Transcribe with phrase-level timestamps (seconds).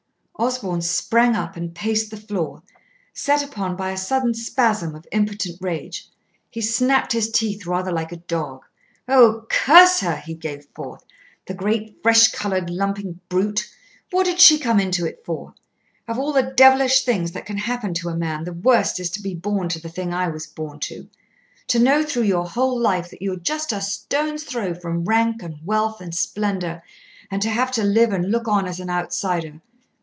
[0.39, 2.63] Osborn sprang up and paced the floor,
[3.13, 6.09] set upon by a sudden spasm of impotent rage.
[6.49, 8.65] He snapped his teeth rather like a dog.
[9.07, 9.45] "Oh!
[9.51, 11.03] curse her!" he gave forth.
[11.45, 13.69] "The great, fresh coloured lumping brute!
[14.09, 15.53] What did she come into it for?
[16.07, 19.21] Of all the devilish things that can happen to a man, the worst is to
[19.21, 21.07] be born to the thing I was born to.
[21.67, 25.59] To know through your whole life that you're just a stone's throw from rank and
[25.63, 26.81] wealth and splendour,
[27.29, 29.61] and to have to live and look on as an outsider.